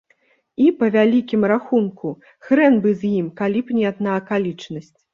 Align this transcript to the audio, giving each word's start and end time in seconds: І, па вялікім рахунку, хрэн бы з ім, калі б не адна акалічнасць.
І, 0.63 0.69
па 0.79 0.87
вялікім 0.95 1.41
рахунку, 1.53 2.15
хрэн 2.49 2.83
бы 2.89 2.97
з 3.05 3.15
ім, 3.21 3.31
калі 3.45 3.59
б 3.69 3.81
не 3.81 3.89
адна 3.95 4.21
акалічнасць. 4.27 4.95